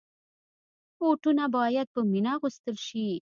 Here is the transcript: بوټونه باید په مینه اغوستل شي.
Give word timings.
بوټونه 0.97 1.45
باید 1.55 1.87
په 1.95 2.01
مینه 2.11 2.31
اغوستل 2.37 2.75
شي. 2.87 3.07